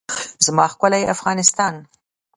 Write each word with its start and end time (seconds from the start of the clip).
زما 0.45 0.65
ښکلی 0.73 1.01
افغانستان. 1.13 1.75